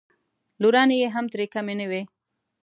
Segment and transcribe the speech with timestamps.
[0.61, 2.01] لورانې یې هم ترې کمې نه وې.